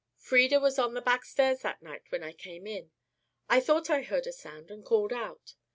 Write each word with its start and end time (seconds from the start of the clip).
Frieda 0.17 0.59
was 0.59 0.79
on 0.79 0.95
the 0.95 0.99
backstairs 1.01 1.59
that 1.61 1.83
night 1.83 2.01
when 2.11 2.23
I 2.23 2.31
came 2.33 2.65
in. 2.65 2.89
I 3.47 3.59
thought 3.59 3.87
I 3.91 4.01
heard 4.01 4.25
a 4.25 4.33
sound 4.33 4.71
and 4.71 4.83
called 4.83 5.13
out. 5.13 5.53